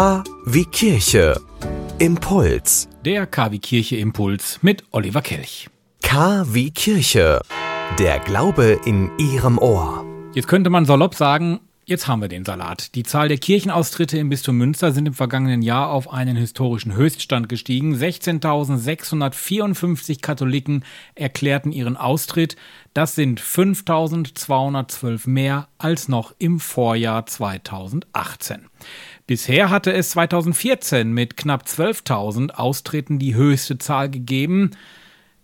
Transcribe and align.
K 0.00 0.24
wie 0.46 0.64
Kirche. 0.64 1.38
Impuls. 1.98 2.88
Der 3.04 3.26
KW 3.26 3.58
Kirche 3.58 3.96
Impuls 3.96 4.58
mit 4.62 4.82
Oliver 4.92 5.20
Kelch. 5.20 5.68
K 6.00 6.46
wie 6.48 6.70
Kirche. 6.70 7.42
Der 7.98 8.18
Glaube 8.20 8.80
in 8.86 9.10
Ihrem 9.18 9.58
Ohr. 9.58 10.06
Jetzt 10.32 10.48
könnte 10.48 10.70
man 10.70 10.86
salopp 10.86 11.14
sagen, 11.14 11.60
Jetzt 11.90 12.06
haben 12.06 12.22
wir 12.22 12.28
den 12.28 12.44
Salat. 12.44 12.94
Die 12.94 13.02
Zahl 13.02 13.26
der 13.26 13.38
Kirchenaustritte 13.38 14.16
im 14.16 14.28
Bistum 14.28 14.56
Münster 14.56 14.92
sind 14.92 15.06
im 15.06 15.14
vergangenen 15.14 15.60
Jahr 15.60 15.90
auf 15.90 16.12
einen 16.12 16.36
historischen 16.36 16.94
Höchststand 16.94 17.48
gestiegen. 17.48 17.96
16.654 17.96 20.20
Katholiken 20.20 20.84
erklärten 21.16 21.72
ihren 21.72 21.96
Austritt. 21.96 22.54
Das 22.94 23.16
sind 23.16 23.40
5.212 23.40 25.28
mehr 25.28 25.66
als 25.78 26.06
noch 26.06 26.32
im 26.38 26.60
Vorjahr 26.60 27.26
2018. 27.26 28.66
Bisher 29.26 29.70
hatte 29.70 29.92
es 29.92 30.10
2014 30.10 31.12
mit 31.12 31.36
knapp 31.36 31.64
12.000 31.64 32.52
Austritten 32.52 33.18
die 33.18 33.34
höchste 33.34 33.78
Zahl 33.78 34.10
gegeben. 34.10 34.76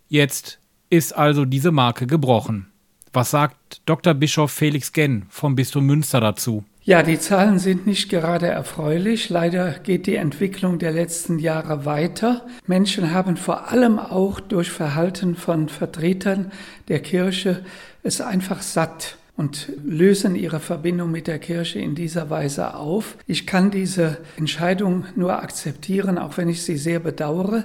Jetzt 0.08 0.60
ist 0.90 1.12
also 1.12 1.44
diese 1.44 1.72
Marke 1.72 2.06
gebrochen. 2.06 2.70
Was 3.16 3.30
sagt 3.30 3.80
Dr. 3.86 4.12
Bischof 4.12 4.52
Felix 4.52 4.92
Genn 4.92 5.24
vom 5.30 5.56
Bistum 5.56 5.86
Münster 5.86 6.20
dazu? 6.20 6.64
Ja, 6.82 7.02
die 7.02 7.18
Zahlen 7.18 7.58
sind 7.58 7.86
nicht 7.86 8.10
gerade 8.10 8.48
erfreulich. 8.48 9.30
Leider 9.30 9.70
geht 9.78 10.06
die 10.06 10.16
Entwicklung 10.16 10.78
der 10.78 10.92
letzten 10.92 11.38
Jahre 11.38 11.86
weiter. 11.86 12.44
Menschen 12.66 13.14
haben 13.14 13.38
vor 13.38 13.70
allem 13.72 13.98
auch 13.98 14.38
durch 14.38 14.70
Verhalten 14.70 15.34
von 15.34 15.70
Vertretern 15.70 16.52
der 16.88 17.00
Kirche 17.00 17.64
es 18.02 18.20
einfach 18.20 18.60
satt 18.60 19.16
und 19.34 19.72
lösen 19.82 20.36
ihre 20.36 20.60
Verbindung 20.60 21.10
mit 21.10 21.26
der 21.26 21.38
Kirche 21.38 21.78
in 21.78 21.94
dieser 21.94 22.28
Weise 22.28 22.74
auf. 22.74 23.16
Ich 23.26 23.46
kann 23.46 23.70
diese 23.70 24.18
Entscheidung 24.36 25.06
nur 25.14 25.42
akzeptieren, 25.42 26.18
auch 26.18 26.36
wenn 26.36 26.50
ich 26.50 26.64
sie 26.64 26.76
sehr 26.76 27.00
bedauere. 27.00 27.64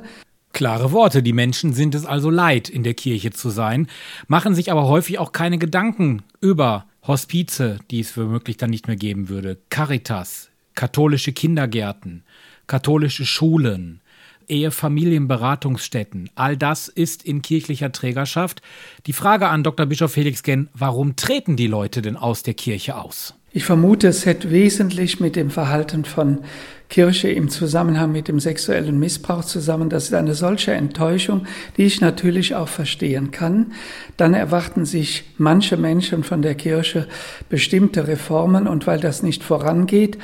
Klare 0.62 0.92
Worte, 0.92 1.24
die 1.24 1.34
Menschen 1.34 1.74
sind 1.74 1.96
es 1.96 2.06
also 2.06 2.30
leid, 2.30 2.70
in 2.70 2.84
der 2.84 2.94
Kirche 2.94 3.32
zu 3.32 3.50
sein, 3.50 3.88
machen 4.28 4.54
sich 4.54 4.72
aber 4.72 4.88
häufig 4.88 5.18
auch 5.18 5.32
keine 5.32 5.58
Gedanken 5.58 6.22
über 6.40 6.86
Hospize, 7.02 7.80
die 7.90 8.00
es 8.00 8.16
womöglich 8.16 8.58
dann 8.58 8.70
nicht 8.70 8.86
mehr 8.86 8.96
geben 8.96 9.28
würde, 9.28 9.58
Caritas, 9.72 10.52
katholische 10.76 11.34
Kindergärten, 11.34 12.22
katholische 12.68 13.26
Schulen, 13.26 14.02
Ehefamilienberatungsstätten. 14.50 16.30
All 16.36 16.58
das 16.58 16.90
ist 16.90 17.26
in 17.26 17.42
kirchlicher 17.42 17.92
Trägerschaft. 17.92 18.62
Die 19.08 19.14
Frage 19.14 19.48
an 19.48 19.64
Dr. 19.64 19.88
Bischof 19.88 20.12
Felix 20.12 20.44
Genn, 20.44 20.70
warum 20.76 21.16
treten 21.16 21.56
die 21.56 21.66
Leute 21.66 22.04
denn 22.04 22.18
aus 22.18 22.44
der 22.44 22.54
Kirche 22.54 22.98
aus? 22.98 23.34
Ich 23.54 23.66
vermute, 23.66 24.08
es 24.08 24.26
hätte 24.26 24.50
wesentlich 24.50 25.20
mit 25.20 25.36
dem 25.36 25.50
Verhalten 25.50 26.06
von 26.06 26.40
Kirche 26.88 27.30
im 27.30 27.50
Zusammenhang 27.50 28.12
mit 28.12 28.30
dem 28.30 28.40
sexuellen 28.40 28.98
Missbrauch 28.98 29.44
zusammen. 29.44 29.90
Das 29.90 30.06
ist 30.06 30.14
eine 30.14 30.36
solche 30.36 30.72
Enttäuschung, 30.72 31.46
die 31.76 31.84
ich 31.84 32.00
natürlich 32.00 32.56
auch 32.56 32.70
verstehen 32.70 33.32
kann. 33.32 33.74
Dann 34.16 34.34
erwarten 34.34 34.86
sich 34.86 35.24
manche 35.38 35.76
Menschen 35.76 36.24
von 36.24 36.42
der 36.42 36.56
Kirche 36.56 37.08
bestimmte 37.50 38.08
Reformen 38.08 38.68
und 38.68 38.88
weil 38.88 39.02
das 39.02 39.22
nicht 39.22 39.44
vorangeht, 39.44 40.18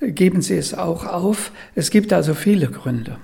geben 0.00 0.42
sie 0.42 0.56
es 0.56 0.74
auch 0.74 1.06
auf. 1.06 1.52
Es 1.76 1.90
gibt 1.90 2.12
also 2.12 2.34
viele 2.34 2.68
Gründe. 2.68 3.16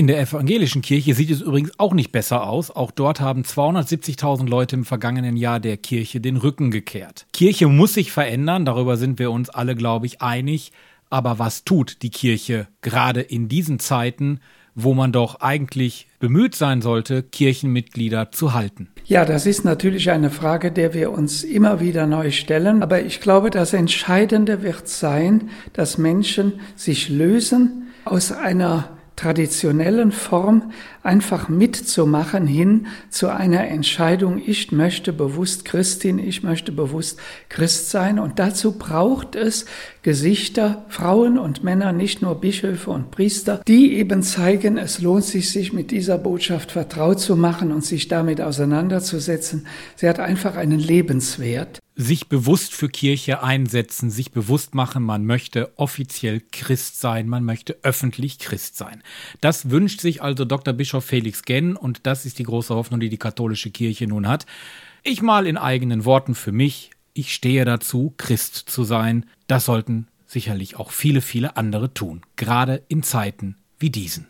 In 0.00 0.06
der 0.06 0.18
evangelischen 0.18 0.80
Kirche 0.80 1.12
sieht 1.12 1.30
es 1.30 1.42
übrigens 1.42 1.78
auch 1.78 1.92
nicht 1.92 2.10
besser 2.10 2.48
aus. 2.48 2.70
Auch 2.70 2.90
dort 2.90 3.20
haben 3.20 3.42
270.000 3.42 4.48
Leute 4.48 4.74
im 4.74 4.86
vergangenen 4.86 5.36
Jahr 5.36 5.60
der 5.60 5.76
Kirche 5.76 6.22
den 6.22 6.38
Rücken 6.38 6.70
gekehrt. 6.70 7.26
Kirche 7.34 7.66
muss 7.68 7.92
sich 7.92 8.10
verändern, 8.10 8.64
darüber 8.64 8.96
sind 8.96 9.18
wir 9.18 9.30
uns 9.30 9.50
alle, 9.50 9.76
glaube 9.76 10.06
ich, 10.06 10.22
einig. 10.22 10.72
Aber 11.10 11.38
was 11.38 11.64
tut 11.64 12.00
die 12.00 12.08
Kirche 12.08 12.66
gerade 12.80 13.20
in 13.20 13.50
diesen 13.50 13.78
Zeiten, 13.78 14.40
wo 14.74 14.94
man 14.94 15.12
doch 15.12 15.42
eigentlich 15.42 16.06
bemüht 16.18 16.54
sein 16.54 16.80
sollte, 16.80 17.22
Kirchenmitglieder 17.22 18.32
zu 18.32 18.54
halten? 18.54 18.88
Ja, 19.04 19.26
das 19.26 19.44
ist 19.44 19.66
natürlich 19.66 20.10
eine 20.10 20.30
Frage, 20.30 20.72
der 20.72 20.94
wir 20.94 21.12
uns 21.12 21.44
immer 21.44 21.78
wieder 21.78 22.06
neu 22.06 22.30
stellen. 22.30 22.82
Aber 22.82 23.02
ich 23.02 23.20
glaube, 23.20 23.50
das 23.50 23.74
Entscheidende 23.74 24.62
wird 24.62 24.88
sein, 24.88 25.50
dass 25.74 25.98
Menschen 25.98 26.54
sich 26.74 27.10
lösen 27.10 27.88
aus 28.06 28.32
einer 28.32 28.96
traditionellen 29.20 30.12
Form 30.12 30.72
einfach 31.02 31.50
mitzumachen 31.50 32.46
hin 32.46 32.86
zu 33.10 33.28
einer 33.28 33.68
Entscheidung, 33.68 34.40
ich 34.44 34.72
möchte 34.72 35.12
bewusst 35.12 35.66
Christin, 35.66 36.18
ich 36.18 36.42
möchte 36.42 36.72
bewusst 36.72 37.20
Christ 37.50 37.90
sein. 37.90 38.18
Und 38.18 38.38
dazu 38.38 38.72
braucht 38.72 39.36
es 39.36 39.66
Gesichter, 40.02 40.86
Frauen 40.88 41.38
und 41.38 41.62
Männer, 41.62 41.92
nicht 41.92 42.22
nur 42.22 42.40
Bischöfe 42.40 42.90
und 42.90 43.10
Priester, 43.10 43.60
die 43.68 43.94
eben 43.94 44.22
zeigen, 44.22 44.78
es 44.78 45.02
lohnt 45.02 45.24
sich, 45.24 45.50
sich 45.50 45.74
mit 45.74 45.90
dieser 45.90 46.16
Botschaft 46.16 46.72
vertraut 46.72 47.20
zu 47.20 47.36
machen 47.36 47.72
und 47.72 47.84
sich 47.84 48.08
damit 48.08 48.40
auseinanderzusetzen. 48.40 49.66
Sie 49.96 50.08
hat 50.08 50.18
einfach 50.18 50.56
einen 50.56 50.78
Lebenswert 50.78 51.80
sich 52.00 52.28
bewusst 52.28 52.74
für 52.74 52.88
Kirche 52.88 53.42
einsetzen, 53.42 54.10
sich 54.10 54.32
bewusst 54.32 54.74
machen, 54.74 55.02
man 55.02 55.26
möchte 55.26 55.70
offiziell 55.76 56.40
Christ 56.50 57.00
sein, 57.00 57.28
man 57.28 57.44
möchte 57.44 57.78
öffentlich 57.82 58.38
Christ 58.38 58.76
sein. 58.76 59.02
Das 59.40 59.70
wünscht 59.70 60.00
sich 60.00 60.22
also 60.22 60.44
Dr. 60.44 60.72
Bischof 60.72 61.04
Felix 61.04 61.42
Genn 61.42 61.76
und 61.76 62.06
das 62.06 62.24
ist 62.24 62.38
die 62.38 62.44
große 62.44 62.74
Hoffnung, 62.74 63.00
die 63.00 63.10
die 63.10 63.18
katholische 63.18 63.70
Kirche 63.70 64.06
nun 64.06 64.26
hat. 64.26 64.46
Ich 65.02 65.20
mal 65.20 65.46
in 65.46 65.58
eigenen 65.58 66.04
Worten 66.04 66.34
für 66.34 66.52
mich, 66.52 66.90
ich 67.12 67.34
stehe 67.34 67.64
dazu, 67.64 68.14
Christ 68.16 68.56
zu 68.56 68.84
sein. 68.84 69.26
Das 69.46 69.66
sollten 69.66 70.08
sicherlich 70.26 70.76
auch 70.76 70.92
viele, 70.92 71.20
viele 71.20 71.56
andere 71.56 71.92
tun, 71.92 72.22
gerade 72.36 72.82
in 72.88 73.02
Zeiten 73.02 73.56
wie 73.78 73.90
diesen. 73.90 74.29